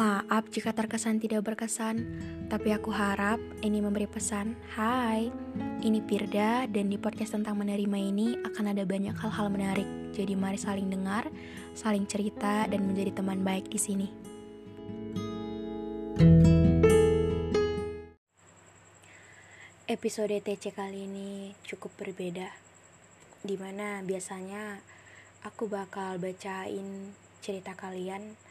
Maaf 0.00 0.48
jika 0.48 0.72
terkesan 0.72 1.20
tidak 1.20 1.44
berkesan, 1.44 2.08
tapi 2.48 2.72
aku 2.72 2.88
harap 2.88 3.36
ini 3.60 3.84
memberi 3.84 4.08
pesan. 4.08 4.56
Hai, 4.72 5.28
ini 5.84 6.00
Pirda 6.00 6.64
dan 6.64 6.88
di 6.88 6.96
podcast 6.96 7.36
tentang 7.36 7.60
menerima 7.60 7.98
ini 8.00 8.32
akan 8.40 8.72
ada 8.72 8.88
banyak 8.88 9.12
hal-hal 9.12 9.52
menarik. 9.52 9.84
Jadi 10.16 10.32
mari 10.40 10.56
saling 10.56 10.88
dengar, 10.88 11.28
saling 11.76 12.08
cerita 12.08 12.64
dan 12.64 12.80
menjadi 12.88 13.20
teman 13.20 13.44
baik 13.44 13.68
di 13.68 13.76
sini. 13.76 14.08
Episode 19.84 20.40
TC 20.40 20.72
kali 20.72 21.04
ini 21.04 21.52
cukup 21.60 21.92
berbeda. 22.00 22.48
Di 23.44 23.60
mana 23.60 24.00
biasanya 24.00 24.80
aku 25.44 25.68
bakal 25.68 26.16
bacain 26.16 27.12
cerita 27.44 27.76
kalian 27.76 28.48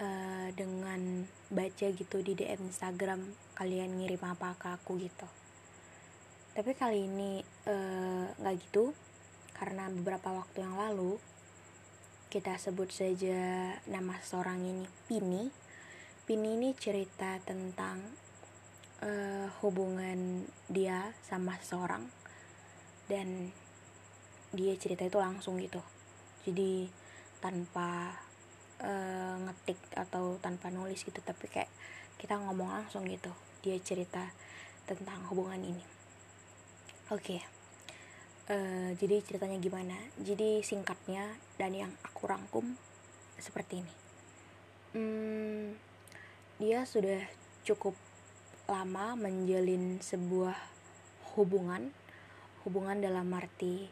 uh, 0.00 0.48
dengan 0.56 1.28
baca 1.52 1.86
gitu 1.92 2.24
di 2.24 2.32
DM 2.32 2.72
Instagram 2.72 3.20
kalian 3.54 4.00
ngirim 4.00 4.22
apa 4.24 4.56
ke 4.56 4.72
aku 4.72 4.96
gitu. 4.98 5.28
Tapi 6.50 6.74
kali 6.74 7.06
ini 7.06 7.40
eh, 7.70 8.26
nggak 8.34 8.56
uh, 8.56 8.60
gitu 8.60 8.84
karena 9.54 9.86
beberapa 9.86 10.34
waktu 10.34 10.66
yang 10.66 10.74
lalu 10.74 11.14
kita 12.30 12.58
sebut 12.58 12.90
saja 12.90 13.74
nama 13.86 14.18
seorang 14.22 14.62
ini 14.62 14.86
Pini. 15.06 15.50
Pini 16.26 16.58
ini 16.58 16.70
cerita 16.78 17.42
tentang 17.42 18.02
uh, 19.02 19.46
hubungan 19.62 20.46
dia 20.70 21.10
sama 21.26 21.58
seseorang. 21.58 22.06
Dan 23.10 23.50
dia 24.54 24.74
cerita 24.78 25.02
itu 25.06 25.18
langsung 25.18 25.58
gitu. 25.58 25.82
Jadi 26.46 26.86
tanpa 27.42 28.14
uh, 28.84 29.36
ngetik 29.46 29.78
atau 29.96 30.36
tanpa 30.40 30.72
nulis 30.72 31.00
gitu 31.00 31.20
tapi 31.20 31.46
kayak 31.48 31.70
kita 32.20 32.36
ngomong 32.36 32.68
langsung 32.68 33.04
gitu 33.08 33.32
dia 33.60 33.76
cerita 33.80 34.32
tentang 34.84 35.24
hubungan 35.32 35.60
ini 35.60 35.84
oke 37.12 37.20
okay. 37.20 37.40
uh, 38.50 38.54
eh, 38.54 38.90
jadi 38.96 39.20
ceritanya 39.24 39.60
gimana 39.60 39.96
jadi 40.20 40.64
singkatnya 40.64 41.36
dan 41.60 41.72
yang 41.76 41.92
aku 42.04 42.28
rangkum 42.28 42.76
seperti 43.40 43.84
ini 43.84 43.94
hmm, 44.96 45.64
dia 46.60 46.84
sudah 46.84 47.24
cukup 47.64 47.96
lama 48.68 49.16
menjalin 49.18 49.98
sebuah 49.98 50.56
hubungan 51.36 51.90
hubungan 52.62 53.00
dalam 53.00 53.26
arti 53.32 53.88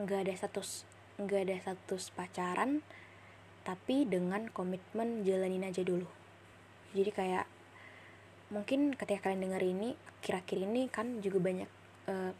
nggak 0.00 0.24
ada 0.24 0.34
status 0.34 0.88
nggak 1.20 1.40
ada 1.44 1.56
status 1.60 2.08
pacaran 2.16 2.80
tapi 3.62 4.08
dengan 4.08 4.48
komitmen 4.50 5.22
jalanin 5.22 5.66
aja 5.66 5.84
dulu. 5.84 6.08
Jadi 6.96 7.10
kayak 7.12 7.46
mungkin 8.50 8.96
ketika 8.98 9.30
kalian 9.30 9.46
dengar 9.46 9.62
ini 9.62 9.94
kira-kira 10.20 10.66
ini 10.66 10.90
kan 10.90 11.22
juga 11.22 11.38
banyak 11.38 11.70
eh, 12.10 12.32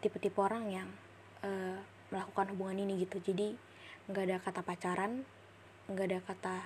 tipe-tipe 0.00 0.38
orang 0.38 0.70
yang 0.70 0.88
uh, 1.42 1.78
melakukan 2.14 2.54
hubungan 2.54 2.78
ini 2.86 3.02
gitu. 3.02 3.18
Jadi 3.18 3.56
nggak 4.06 4.24
ada 4.30 4.36
kata 4.38 4.60
pacaran 4.62 5.26
nggak 5.90 6.06
ada 6.06 6.20
kata 6.22 6.56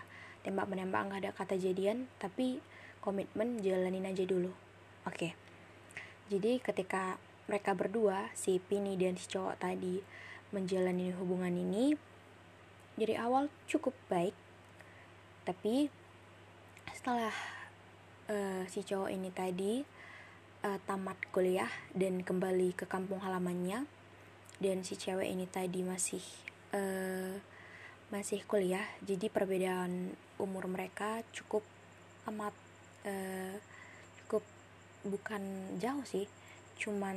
tembak 0.44 0.68
menembak 0.68 1.08
nggak 1.08 1.20
ada 1.24 1.32
kata 1.32 1.56
jadian 1.56 2.08
tapi 2.20 2.60
komitmen 3.00 3.60
jalanin 3.64 4.08
aja 4.08 4.24
dulu. 4.28 4.52
Oke. 5.08 5.32
Jadi 6.28 6.60
ketika 6.60 7.16
mereka 7.48 7.74
berdua 7.74 8.30
si 8.36 8.60
Pini 8.62 8.94
dan 9.00 9.16
si 9.16 9.26
cowok 9.26 9.56
tadi 9.58 9.98
menjalani 10.54 11.10
hubungan 11.16 11.50
ini 11.50 11.96
dari 12.94 13.14
awal 13.14 13.52
cukup 13.70 13.94
baik. 14.08 14.34
Tapi 15.44 15.90
setelah 16.94 17.32
uh, 18.30 18.62
si 18.68 18.84
cowok 18.86 19.10
ini 19.10 19.30
tadi 19.32 19.82
uh, 20.64 20.78
tamat 20.84 21.16
kuliah 21.32 21.70
dan 21.96 22.20
kembali 22.20 22.76
ke 22.76 22.84
kampung 22.84 23.20
halamannya 23.24 23.84
dan 24.60 24.84
si 24.84 24.94
cewek 25.00 25.26
ini 25.26 25.48
tadi 25.48 25.80
masih 25.80 26.22
uh, 26.76 27.34
masih 28.12 28.44
kuliah 28.44 28.84
jadi 29.00 29.32
perbedaan 29.32 30.12
umur 30.36 30.68
mereka 30.68 31.24
cukup 31.32 31.64
amat 32.28 32.52
uh, 33.08 33.56
cukup 34.22 34.44
bukan 35.06 35.40
jauh 35.80 36.04
sih 36.04 36.28
cuman 36.76 37.16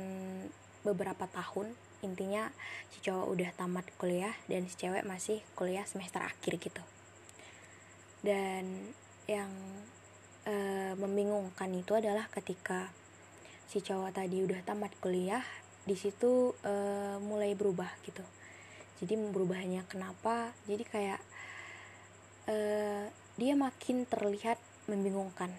beberapa 0.84 1.28
tahun 1.28 1.76
intinya 2.04 2.52
si 2.92 3.00
cowok 3.00 3.26
udah 3.32 3.50
tamat 3.56 3.88
kuliah 3.96 4.36
dan 4.46 4.68
si 4.68 4.76
cewek 4.76 5.02
masih 5.08 5.40
kuliah 5.56 5.88
semester 5.88 6.20
akhir 6.20 6.60
gitu. 6.60 6.84
Dan 8.20 8.92
yang 9.24 9.52
e, 10.44 10.54
membingungkan 10.96 11.72
itu 11.72 11.96
adalah 11.96 12.28
ketika 12.28 12.92
si 13.64 13.80
cowok 13.80 14.20
tadi 14.20 14.44
udah 14.44 14.60
tamat 14.62 14.92
kuliah 15.00 15.44
di 15.84 15.96
situ 15.96 16.52
e, 16.64 16.74
mulai 17.20 17.56
berubah 17.56 17.88
gitu. 18.04 18.24
Jadi 19.00 19.16
berubahnya 19.18 19.84
kenapa? 19.88 20.52
Jadi 20.64 20.84
kayak 20.84 21.20
e, 22.48 22.56
dia 23.36 23.54
makin 23.56 24.06
terlihat 24.06 24.60
membingungkan. 24.86 25.50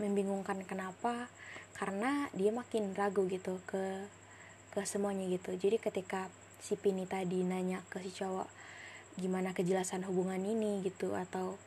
Membingungkan 0.00 0.64
kenapa? 0.64 1.28
Karena 1.76 2.28
dia 2.36 2.52
makin 2.52 2.92
ragu 2.92 3.24
gitu 3.28 3.60
ke 3.64 4.04
ke 4.70 4.86
semuanya 4.86 5.26
gitu. 5.26 5.54
Jadi 5.58 5.82
ketika 5.82 6.30
si 6.62 6.78
Pini 6.78 7.08
tadi 7.08 7.42
nanya 7.42 7.82
ke 7.90 7.98
si 8.04 8.14
cowok 8.14 8.46
gimana 9.18 9.50
kejelasan 9.50 10.06
hubungan 10.06 10.38
ini? 10.38 10.80
gitu 10.86 11.12
atau 11.18 11.58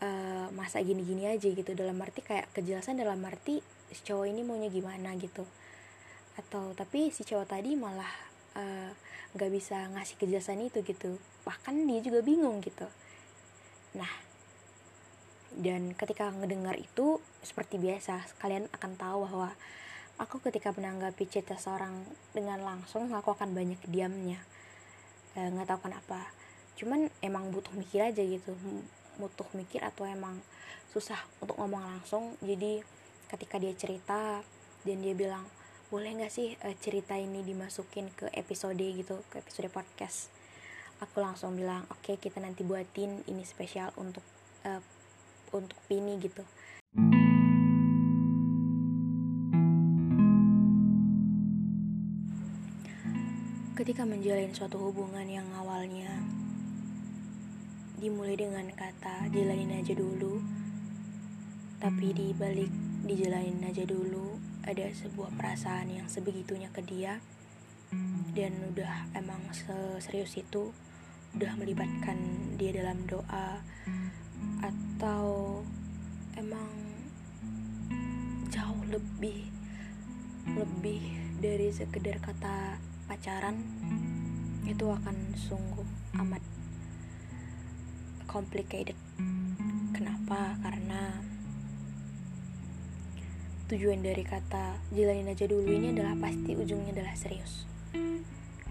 uh, 0.00 0.46
masa 0.56 0.80
gini-gini 0.80 1.28
aja 1.28 1.48
gitu. 1.52 1.72
Dalam 1.76 2.00
arti 2.00 2.24
kayak 2.24 2.48
kejelasan 2.56 2.96
dalam 2.96 3.20
arti 3.28 3.60
si 3.92 4.00
cowok 4.06 4.26
ini 4.26 4.40
maunya 4.42 4.72
gimana 4.72 5.12
gitu. 5.20 5.44
Atau 6.40 6.72
tapi 6.72 7.12
si 7.12 7.26
cowok 7.26 7.52
tadi 7.52 7.76
malah 7.76 8.08
eh, 8.56 8.90
nggak 9.36 9.50
uh, 9.50 9.52
bisa 9.52 9.92
ngasih 9.92 10.16
kejelasan 10.16 10.64
itu 10.64 10.80
gitu. 10.86 11.20
Bahkan 11.44 11.84
dia 11.84 12.00
juga 12.00 12.24
bingung 12.24 12.64
gitu. 12.64 12.88
Nah 13.98 14.30
dan 15.50 15.98
ketika 15.98 16.30
ngedengar 16.30 16.78
itu 16.78 17.18
seperti 17.42 17.82
biasa 17.82 18.22
kalian 18.38 18.70
akan 18.70 18.92
tahu 18.94 19.18
bahwa 19.26 19.50
aku 20.20 20.36
ketika 20.44 20.76
menanggapi 20.76 21.24
cerita 21.24 21.56
seorang 21.56 22.04
dengan 22.36 22.60
langsung 22.60 23.08
aku 23.08 23.32
akan 23.32 23.56
banyak 23.56 23.80
diamnya. 23.88 24.44
Eh, 25.32 25.48
nggak 25.48 25.64
e, 25.64 25.70
tahu 25.72 25.80
kenapa. 25.88 26.28
Cuman 26.76 27.08
emang 27.24 27.48
butuh 27.48 27.72
mikir 27.72 28.04
aja 28.04 28.20
gitu. 28.20 28.52
Butuh 29.16 29.48
mikir 29.56 29.80
atau 29.80 30.04
emang 30.04 30.36
susah 30.92 31.16
untuk 31.40 31.56
ngomong 31.56 31.80
langsung. 31.80 32.36
Jadi 32.44 32.84
ketika 33.32 33.56
dia 33.56 33.72
cerita 33.72 34.44
dan 34.84 34.98
dia 35.00 35.16
bilang 35.16 35.48
boleh 35.88 36.12
nggak 36.20 36.30
sih 36.30 36.52
e, 36.60 36.68
cerita 36.76 37.16
ini 37.16 37.40
dimasukin 37.40 38.12
ke 38.12 38.28
episode 38.36 38.76
gitu 38.76 39.24
ke 39.32 39.40
episode 39.40 39.72
podcast? 39.72 40.28
Aku 41.00 41.24
langsung 41.24 41.56
bilang 41.56 41.88
oke 41.88 42.04
okay, 42.04 42.16
kita 42.20 42.44
nanti 42.44 42.60
buatin 42.60 43.24
ini 43.24 43.40
spesial 43.40 43.88
untuk 43.96 44.20
uh, 44.68 44.84
untuk 45.56 45.80
Pini 45.88 46.20
gitu 46.20 46.44
Ketika 53.80 54.04
menjalin 54.04 54.52
suatu 54.52 54.76
hubungan 54.76 55.24
yang 55.24 55.48
awalnya 55.56 56.20
dimulai 57.96 58.36
dengan 58.36 58.68
kata 58.76 59.32
jalanin 59.32 59.72
aja 59.72 59.96
dulu, 59.96 60.36
tapi 61.80 62.12
di 62.12 62.36
balik 62.36 62.68
dijalanin 63.08 63.64
aja 63.64 63.88
dulu 63.88 64.36
ada 64.68 64.84
sebuah 64.84 65.32
perasaan 65.32 65.96
yang 65.96 66.04
sebegitunya 66.12 66.68
ke 66.68 66.84
dia 66.84 67.24
dan 68.36 68.52
udah 68.68 69.16
emang 69.16 69.48
serius 69.96 70.36
itu 70.36 70.76
udah 71.40 71.56
melibatkan 71.56 72.20
dia 72.60 72.76
dalam 72.76 73.00
doa 73.08 73.64
atau 74.60 75.24
emang 76.36 76.68
jauh 78.52 78.84
lebih 78.92 79.48
lebih 80.52 81.00
dari 81.40 81.72
sekedar 81.72 82.20
kata 82.20 82.89
pacaran 83.10 83.58
itu 84.70 84.86
akan 84.86 85.34
sungguh 85.34 85.82
amat 86.22 86.38
complicated. 88.30 88.94
Kenapa? 89.90 90.54
Karena 90.62 91.18
tujuan 93.66 94.06
dari 94.06 94.22
kata 94.22 94.78
jalanin 94.94 95.26
aja 95.26 95.50
dulu 95.50 95.66
ini 95.66 95.90
adalah 95.90 96.14
pasti 96.22 96.54
ujungnya 96.54 97.02
adalah 97.02 97.18
serius. 97.18 97.66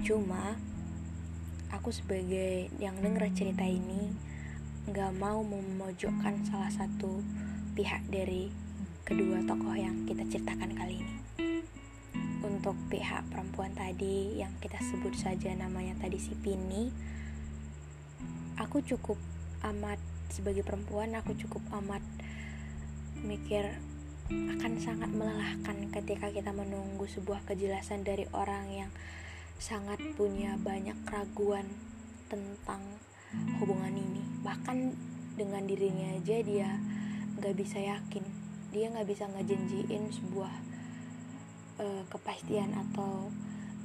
Cuma 0.07 0.55
aku 1.75 1.91
sebagai 1.91 2.71
yang 2.79 2.95
denger 3.03 3.27
cerita 3.35 3.67
ini 3.67 4.15
nggak 4.87 5.19
mau 5.19 5.43
memojokkan 5.43 6.47
salah 6.47 6.71
satu 6.71 7.19
pihak 7.75 8.07
dari 8.07 8.55
kedua 9.03 9.43
tokoh 9.43 9.75
yang 9.75 10.07
kita 10.07 10.23
ceritakan 10.31 10.71
kali 10.79 11.03
ini 11.03 11.48
untuk 12.49 12.73
pihak 12.89 13.29
perempuan 13.29 13.77
tadi 13.77 14.41
yang 14.41 14.49
kita 14.57 14.81
sebut 14.81 15.13
saja 15.13 15.53
namanya 15.53 15.93
tadi 16.01 16.17
si 16.17 16.33
Pini 16.33 16.89
aku 18.57 18.81
cukup 18.81 19.21
amat 19.69 20.01
sebagai 20.33 20.65
perempuan 20.65 21.13
aku 21.13 21.37
cukup 21.37 21.61
amat 21.77 22.01
mikir 23.21 23.77
akan 24.29 24.77
sangat 24.77 25.09
melelahkan 25.09 25.89
ketika 25.89 26.29
kita 26.29 26.53
menunggu 26.53 27.09
sebuah 27.09 27.45
kejelasan 27.49 28.05
dari 28.05 28.29
orang 28.29 28.69
yang 28.69 28.91
sangat 29.57 29.97
punya 30.13 30.53
banyak 30.61 30.93
keraguan 31.01 31.65
tentang 32.29 32.79
hubungan 33.57 33.89
ini. 33.89 34.21
Bahkan 34.45 34.77
dengan 35.33 35.65
dirinya 35.65 36.13
aja 36.13 36.37
dia 36.45 36.77
nggak 37.41 37.55
bisa 37.57 37.81
yakin. 37.81 38.21
Dia 38.69 38.93
nggak 38.93 39.09
bisa 39.09 39.25
ngejanjiin 39.33 40.13
sebuah 40.13 40.68
uh, 41.79 42.03
kepastian 42.11 42.75
atau 42.75 43.31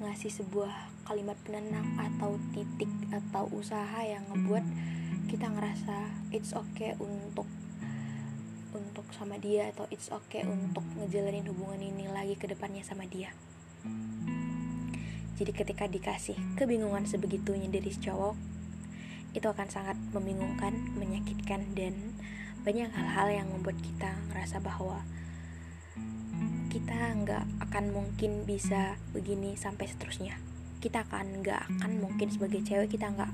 ngasih 0.02 0.42
sebuah 0.42 0.74
kalimat 1.06 1.38
penenang 1.46 1.94
atau 1.96 2.36
titik 2.50 2.90
atau 3.14 3.46
usaha 3.54 4.02
yang 4.02 4.26
ngebuat 4.28 4.64
kita 5.30 5.46
ngerasa 5.48 6.10
it's 6.34 6.52
okay 6.52 6.98
untuk 6.98 7.46
untuk 8.74 9.06
sama 9.14 9.38
dia 9.38 9.70
atau 9.70 9.86
it's 9.94 10.10
okay 10.10 10.42
untuk 10.42 10.82
ngejalanin 10.98 11.46
hubungan 11.46 11.78
ini 11.78 12.10
lagi 12.10 12.34
ke 12.34 12.50
depannya 12.50 12.82
sama 12.82 13.06
dia. 13.06 13.30
Jadi 15.34 15.50
ketika 15.50 15.90
dikasih 15.90 16.38
kebingungan 16.54 17.06
sebegitunya 17.06 17.66
dari 17.66 17.90
cowok, 17.90 18.34
itu 19.34 19.46
akan 19.46 19.66
sangat 19.66 19.98
membingungkan, 20.14 20.94
menyakitkan, 20.94 21.74
dan 21.74 22.14
banyak 22.62 22.86
hal-hal 22.94 23.42
yang 23.42 23.46
membuat 23.50 23.74
kita 23.82 24.14
ngerasa 24.30 24.62
bahwa 24.62 25.02
kita 26.74 27.14
nggak 27.22 27.70
akan 27.70 27.94
mungkin 27.94 28.42
bisa 28.42 28.98
begini 29.14 29.54
sampai 29.54 29.86
seterusnya. 29.86 30.34
Kita 30.82 31.06
akan 31.06 31.38
nggak 31.38 31.62
akan 31.78 32.02
mungkin 32.02 32.34
sebagai 32.34 32.66
cewek 32.66 32.98
kita 32.98 33.14
nggak 33.14 33.30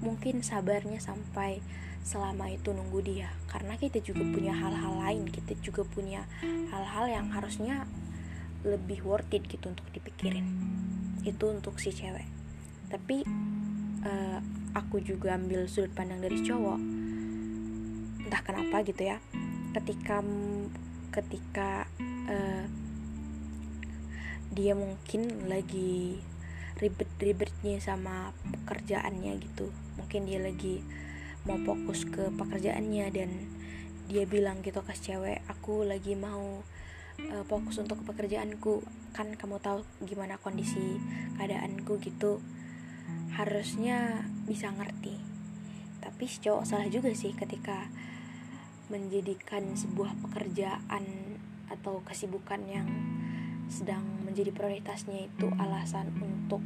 mungkin 0.00 0.40
sabarnya 0.40 0.96
sampai 0.96 1.60
selama 2.00 2.48
itu 2.48 2.72
nunggu 2.72 3.04
dia. 3.04 3.28
Karena 3.44 3.76
kita 3.76 4.00
juga 4.00 4.24
punya 4.24 4.56
hal-hal 4.56 5.04
lain 5.04 5.28
kita 5.28 5.52
juga 5.60 5.84
punya 5.84 6.24
hal-hal 6.72 7.12
yang 7.12 7.28
harusnya 7.28 7.84
lebih 8.64 9.04
worth 9.04 9.28
it 9.36 9.44
gitu 9.52 9.68
untuk 9.68 9.84
dipikirin. 9.92 10.48
Itu 11.28 11.52
untuk 11.52 11.76
si 11.76 11.92
cewek. 11.92 12.24
Tapi 12.88 13.20
uh, 14.00 14.40
aku 14.72 15.04
juga 15.04 15.36
ambil 15.36 15.68
sudut 15.68 15.92
pandang 15.92 16.24
dari 16.24 16.40
cowok. 16.40 16.80
Entah 18.24 18.40
kenapa 18.40 18.80
gitu 18.80 19.12
ya. 19.12 19.20
Ketika 19.76 20.24
ketika 21.12 21.86
uh, 22.26 22.64
dia 24.52 24.72
mungkin 24.72 25.48
lagi 25.48 26.20
ribet-ribetnya 26.80 27.78
sama 27.78 28.32
pekerjaannya 28.48 29.36
gitu. 29.40 29.68
Mungkin 30.00 30.24
dia 30.24 30.40
lagi 30.40 30.80
mau 31.44 31.60
fokus 31.62 32.08
ke 32.08 32.32
pekerjaannya 32.32 33.06
dan 33.12 33.30
dia 34.10 34.26
bilang 34.26 34.60
gitu 34.60 34.82
ke 34.82 34.92
cewek 34.92 35.40
aku 35.48 35.86
lagi 35.86 36.16
mau 36.18 36.64
uh, 37.28 37.44
fokus 37.48 37.80
untuk 37.80 38.00
pekerjaanku. 38.08 38.84
Kan 39.12 39.36
kamu 39.36 39.60
tahu 39.60 39.84
gimana 40.04 40.40
kondisi 40.40 40.96
keadaanku 41.36 42.00
gitu. 42.00 42.40
Harusnya 43.36 44.28
bisa 44.48 44.72
ngerti. 44.72 45.16
Tapi 46.02 46.24
cowok 46.28 46.64
salah 46.66 46.88
juga 46.92 47.12
sih 47.14 47.32
ketika 47.32 47.88
menjadikan 48.92 49.72
sebuah 49.72 50.12
pekerjaan 50.28 51.04
atau 51.72 52.04
kesibukan 52.04 52.60
yang 52.68 52.84
sedang 53.72 54.04
menjadi 54.28 54.52
prioritasnya 54.52 55.32
itu 55.32 55.48
alasan 55.56 56.12
untuk 56.20 56.60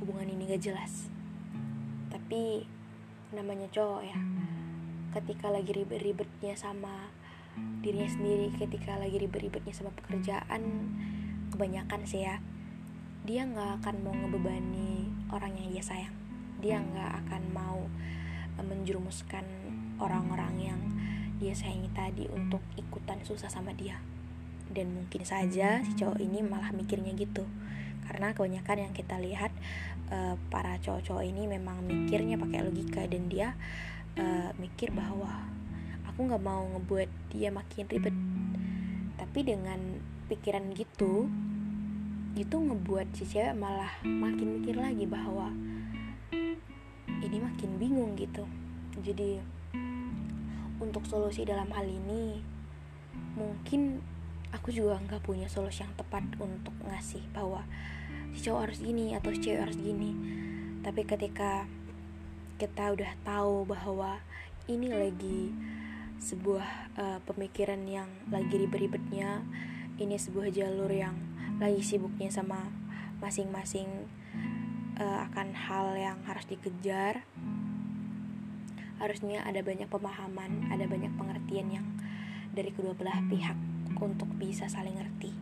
hubungan 0.00 0.32
ini 0.32 0.56
gak 0.56 0.72
jelas. 0.72 1.12
Tapi 2.08 2.64
namanya 3.36 3.68
cowok 3.68 4.02
ya 4.08 4.18
ketika 5.20 5.52
lagi 5.52 5.76
ribet-ribetnya 5.76 6.56
sama 6.56 7.12
dirinya 7.84 8.08
sendiri 8.08 8.48
ketika 8.56 8.96
lagi 8.96 9.20
ribet-ribetnya 9.20 9.74
sama 9.74 9.90
pekerjaan 9.92 10.62
kebanyakan 11.50 12.06
sih 12.06 12.24
ya 12.24 12.38
dia 13.20 13.44
nggak 13.44 13.84
akan 13.84 14.00
mau 14.00 14.14
ngebebani 14.16 15.12
orang 15.28 15.52
yang 15.54 15.68
dia 15.76 15.84
sayang. 15.84 16.16
Dia 16.64 16.80
nggak 16.80 17.12
akan 17.26 17.42
mau 17.52 17.78
eh, 18.56 18.64
menjerumuskan 18.64 19.44
orang-orang 20.00 20.54
yang 20.56 20.80
dia 21.40 21.56
sayangi 21.56 21.88
tadi 21.96 22.28
untuk 22.28 22.60
ikutan 22.76 23.16
susah 23.24 23.48
sama 23.48 23.72
dia. 23.72 23.96
Dan 24.70 24.92
mungkin 24.92 25.24
saja 25.24 25.80
si 25.82 25.96
cowok 25.96 26.20
ini 26.20 26.44
malah 26.44 26.70
mikirnya 26.76 27.16
gitu. 27.16 27.48
Karena 28.04 28.36
kebanyakan 28.36 28.86
yang 28.86 28.92
kita 28.92 29.16
lihat 29.18 29.50
uh, 30.12 30.36
para 30.52 30.76
cowok-cowok 30.78 31.24
ini 31.24 31.48
memang 31.48 31.80
mikirnya 31.82 32.36
pakai 32.36 32.60
logika 32.62 33.02
dan 33.08 33.26
dia 33.32 33.56
uh, 34.20 34.52
mikir 34.60 34.92
bahwa 34.92 35.48
aku 36.06 36.28
nggak 36.28 36.44
mau 36.44 36.68
ngebuat 36.76 37.08
dia 37.32 37.48
makin 37.48 37.88
ribet. 37.88 38.14
Tapi 39.16 39.40
dengan 39.42 39.80
pikiran 40.28 40.70
gitu 40.76 41.26
itu 42.38 42.54
ngebuat 42.54 43.10
si 43.18 43.26
cewek 43.26 43.58
malah 43.58 43.90
makin 44.06 44.62
mikir 44.62 44.78
lagi 44.78 45.02
bahwa 45.08 45.50
ini 47.20 47.38
makin 47.42 47.70
bingung 47.80 48.14
gitu. 48.14 48.46
Jadi 49.02 49.59
untuk 50.80 51.04
solusi 51.06 51.44
dalam 51.44 51.68
hal 51.70 51.84
ini 51.84 52.40
mungkin 53.36 54.00
aku 54.50 54.74
juga 54.74 54.98
nggak 54.98 55.22
punya 55.22 55.46
solusi 55.46 55.86
yang 55.86 55.94
tepat 55.94 56.24
untuk 56.42 56.74
ngasih 56.82 57.22
bahwa 57.30 57.62
si 58.34 58.46
cowok 58.46 58.70
harus 58.70 58.78
gini 58.82 59.14
atau 59.14 59.30
si 59.30 59.38
cewek 59.42 59.62
harus 59.62 59.78
gini. 59.78 60.12
Tapi 60.80 61.02
ketika 61.06 61.68
kita 62.58 62.92
udah 62.92 63.12
tahu 63.22 63.64
bahwa 63.64 64.20
ini 64.68 64.92
lagi 64.92 65.54
sebuah 66.20 66.68
uh, 67.00 67.18
pemikiran 67.24 67.80
yang 67.88 68.10
lagi 68.28 68.60
ribet-ribetnya 68.60 69.40
ini 69.96 70.20
sebuah 70.20 70.52
jalur 70.52 70.92
yang 70.92 71.16
lagi 71.56 71.80
sibuknya 71.80 72.28
sama 72.28 72.68
masing-masing 73.24 73.88
uh, 75.00 75.24
akan 75.28 75.56
hal 75.56 75.96
yang 75.96 76.20
harus 76.28 76.44
dikejar 76.44 77.24
harusnya 79.00 79.40
ada 79.48 79.64
banyak 79.64 79.88
pemahaman 79.88 80.68
ada 80.68 80.84
banyak 80.84 81.10
pengertian 81.16 81.68
yang 81.72 81.86
dari 82.52 82.70
kedua 82.70 82.92
belah 82.92 83.24
pihak 83.30 83.56
untuk 84.00 84.28
bisa 84.40 84.66
saling 84.66 84.96
ngerti. 84.96 85.32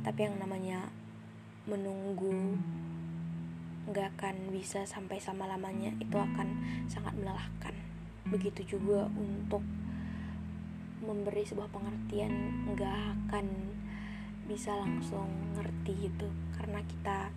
Tapi 0.00 0.20
yang 0.24 0.36
namanya 0.40 0.88
menunggu 1.68 2.56
nggak 3.90 4.16
akan 4.16 4.54
bisa 4.54 4.86
sampai 4.86 5.18
sama 5.18 5.50
lamanya 5.50 5.90
itu 5.98 6.14
akan 6.14 6.48
sangat 6.86 7.12
melelahkan. 7.18 7.74
Begitu 8.30 8.78
juga 8.78 9.10
untuk 9.12 9.64
memberi 11.00 11.42
sebuah 11.44 11.68
pengertian 11.72 12.32
nggak 12.72 12.98
akan 13.28 13.46
bisa 14.46 14.76
langsung 14.78 15.28
ngerti 15.58 16.08
gitu. 16.08 16.28
Karena 16.56 16.80
kita 16.86 17.30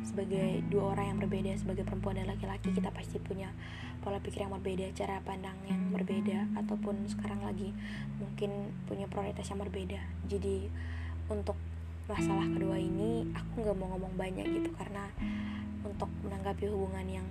sebagai 0.00 0.64
dua 0.72 0.96
orang 0.96 1.12
yang 1.12 1.18
berbeda 1.20 1.52
sebagai 1.60 1.84
perempuan 1.84 2.16
dan 2.16 2.32
laki-laki 2.32 2.72
kita 2.72 2.88
pasti 2.88 3.20
punya 3.20 3.52
pola 4.00 4.18
pikir 4.18 4.48
yang 4.48 4.52
berbeda 4.56 4.88
cara 4.96 5.20
pandang 5.22 5.54
yang 5.68 5.92
berbeda 5.92 6.48
ataupun 6.56 7.06
sekarang 7.06 7.44
lagi 7.44 7.70
mungkin 8.16 8.72
punya 8.88 9.04
prioritas 9.06 9.46
yang 9.52 9.60
berbeda. 9.60 10.00
Jadi 10.26 10.72
untuk 11.28 11.54
masalah 12.10 12.48
kedua 12.50 12.80
ini 12.80 13.30
aku 13.30 13.62
nggak 13.62 13.76
mau 13.78 13.94
ngomong 13.94 14.14
banyak 14.18 14.44
gitu 14.48 14.70
karena 14.74 15.06
untuk 15.86 16.10
menanggapi 16.26 16.66
hubungan 16.66 17.22
yang 17.22 17.26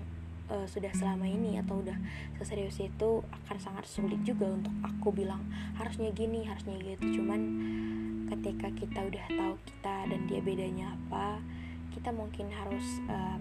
uh, 0.48 0.64
sudah 0.68 0.92
selama 0.96 1.28
ini 1.28 1.60
atau 1.60 1.84
udah 1.84 1.96
seserius 2.40 2.80
itu 2.80 3.24
akan 3.28 3.58
sangat 3.60 3.84
sulit 3.88 4.20
juga 4.24 4.48
untuk 4.48 4.72
aku 4.84 5.12
bilang 5.12 5.44
harusnya 5.76 6.12
gini 6.16 6.48
harusnya 6.48 6.80
gitu. 6.80 7.20
Cuman 7.20 7.42
ketika 8.32 8.72
kita 8.72 9.00
udah 9.12 9.26
tahu 9.28 9.54
kita 9.68 9.96
dan 10.08 10.20
dia 10.32 10.40
bedanya 10.40 10.96
apa 10.96 11.44
kita 12.02 12.18
mungkin 12.18 12.50
harus 12.50 12.98
uh, 13.14 13.38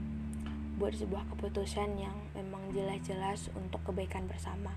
buat 0.76 0.92
sebuah 0.92 1.24
keputusan 1.32 1.96
yang 1.96 2.12
memang 2.36 2.60
jelas-jelas 2.76 3.48
untuk 3.56 3.80
kebaikan 3.88 4.28
bersama. 4.28 4.76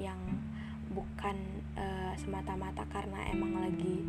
Yang 0.00 0.16
bukan 0.96 1.36
uh, 1.76 2.16
semata-mata 2.16 2.88
karena 2.88 3.20
emang 3.28 3.60
lagi 3.60 4.00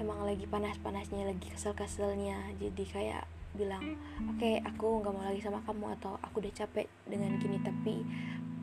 emang 0.00 0.24
lagi 0.24 0.48
panas-panasnya 0.48 1.28
lagi 1.28 1.52
kesel-keselnya. 1.52 2.56
Jadi 2.56 2.80
kayak 2.88 3.28
bilang 3.52 4.00
oke 4.24 4.40
okay, 4.40 4.64
aku 4.64 5.04
nggak 5.04 5.12
mau 5.12 5.28
lagi 5.28 5.44
sama 5.44 5.60
kamu 5.68 5.92
atau 6.00 6.16
aku 6.24 6.40
udah 6.40 6.64
capek 6.64 6.88
dengan 7.04 7.36
gini. 7.36 7.60
Tapi 7.60 8.00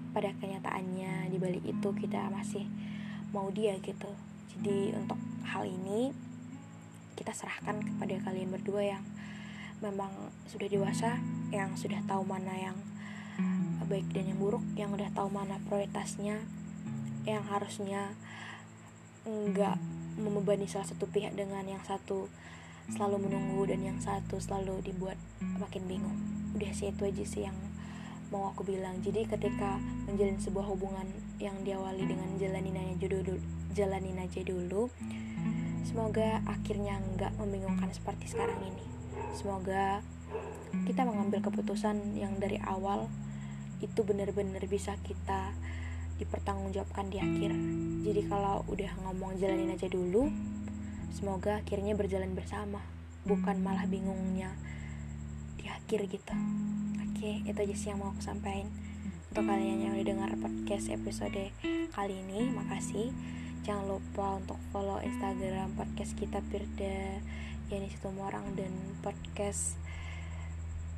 pada 0.09 0.33
kenyataannya 0.41 1.29
di 1.29 1.37
balik 1.37 1.69
itu 1.69 1.89
kita 2.01 2.33
masih 2.33 2.65
mau 3.29 3.45
dia 3.53 3.77
gitu. 3.77 4.09
Jadi 4.57 4.97
untuk 4.97 5.21
hal 5.45 5.69
ini 5.69 6.09
kita 7.13 7.29
serahkan 7.29 7.77
kepada 7.77 8.15
kalian 8.25 8.49
berdua 8.49 8.97
yang 8.97 9.05
memang 9.79 10.11
sudah 10.47 10.67
dewasa 10.67 11.19
yang 11.55 11.75
sudah 11.79 12.03
tahu 12.05 12.23
mana 12.27 12.51
yang 12.55 12.77
baik 13.89 14.05
dan 14.13 14.29
yang 14.29 14.37
buruk 14.37 14.61
yang 14.77 14.93
udah 14.93 15.09
tahu 15.17 15.33
mana 15.33 15.57
prioritasnya 15.65 16.45
yang 17.25 17.41
harusnya 17.49 18.13
enggak 19.25 19.81
membebani 20.19 20.69
salah 20.69 20.85
satu 20.85 21.09
pihak 21.09 21.33
dengan 21.33 21.65
yang 21.65 21.81
satu 21.81 22.29
selalu 22.93 23.29
menunggu 23.29 23.65
dan 23.65 23.81
yang 23.81 23.97
satu 23.97 24.37
selalu 24.41 24.81
dibuat 24.81 25.17
makin 25.61 25.85
bingung. 25.85 26.17
Udah 26.57 26.73
sih 26.73 26.89
itu 26.89 27.05
aja 27.05 27.23
sih 27.25 27.45
yang 27.45 27.57
mau 28.33 28.49
aku 28.49 28.65
bilang. 28.65 28.97
Jadi 29.01 29.29
ketika 29.29 29.77
menjalin 30.09 30.41
sebuah 30.41 30.65
hubungan 30.69 31.05
yang 31.37 31.57
diawali 31.61 32.03
dengan 32.05 32.29
jalanin 32.37 32.77
aja 32.77 33.07
dulu 33.09 33.37
jalanin 33.73 34.17
aja 34.19 34.41
dulu 34.43 34.89
semoga 35.87 36.43
akhirnya 36.45 36.99
nggak 37.15 37.31
membingungkan 37.39 37.87
seperti 37.95 38.27
sekarang 38.35 38.59
ini 38.65 38.98
semoga 39.33 40.01
kita 40.85 41.01
mengambil 41.05 41.41
keputusan 41.41 42.17
yang 42.17 42.37
dari 42.37 42.61
awal 42.61 43.09
itu 43.81 44.03
benar-benar 44.05 44.61
bisa 44.69 44.97
kita 45.01 45.55
dipertanggungjawabkan 46.19 47.09
di 47.09 47.17
akhir 47.17 47.51
jadi 48.05 48.21
kalau 48.27 48.67
udah 48.67 48.91
ngomong 49.07 49.39
jalanin 49.39 49.73
aja 49.73 49.87
dulu 49.87 50.29
semoga 51.09 51.63
akhirnya 51.63 51.95
berjalan 51.95 52.35
bersama 52.35 52.83
bukan 53.23 53.59
malah 53.63 53.87
bingungnya 53.87 54.53
di 55.57 55.65
akhir 55.67 56.05
gitu 56.11 56.35
Oke, 57.19 57.43
itu 57.43 57.59
aja 57.59 57.75
sih 57.75 57.91
yang 57.91 57.99
mau 57.99 58.15
aku 58.15 58.23
sampaikan 58.23 58.71
untuk 59.27 59.43
kalian 59.43 59.83
yang 59.83 59.91
udah 59.91 60.07
dengar 60.07 60.31
podcast 60.39 60.87
episode 60.87 61.51
kali 61.91 62.15
ini. 62.15 62.47
Makasih. 62.55 63.11
Jangan 63.67 63.91
lupa 63.91 64.39
untuk 64.39 64.55
follow 64.71 65.03
Instagram 65.03 65.75
podcast 65.75 66.15
kita 66.15 66.39
Pirda 66.47 67.19
Yani 67.69 67.85
orang 68.17 68.57
dan 68.57 68.73
podcast 69.05 69.77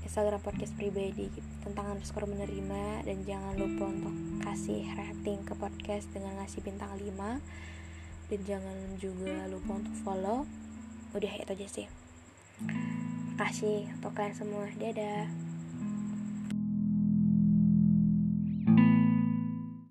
Instagram 0.08 0.40
podcast 0.40 0.74
pribadi 0.80 1.28
tentang 1.62 1.94
underscore 1.94 2.26
menerima 2.26 3.06
dan 3.06 3.18
jangan 3.28 3.54
lupa 3.60 3.92
untuk 3.92 4.16
kasih 4.42 4.88
rating 4.98 5.44
ke 5.44 5.54
podcast 5.60 6.08
dengan 6.16 6.42
ngasih 6.42 6.64
bintang 6.64 6.96
5 6.96 8.32
dan 8.32 8.40
jangan 8.48 8.78
juga 8.98 9.52
lupa 9.52 9.84
untuk 9.84 9.96
follow. 10.02 10.40
Udah 11.12 11.32
itu 11.36 11.52
aja 11.52 11.68
sih. 11.68 11.88
Kasih 13.36 13.92
untuk 14.00 14.16
kalian 14.16 14.36
semua. 14.36 14.66
Dadah 14.80 15.51